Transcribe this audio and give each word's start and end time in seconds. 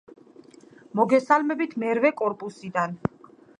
მოგესალმებით 0.99 1.77
მერვე 1.85 2.13
კორპუსიდან. 2.25 2.99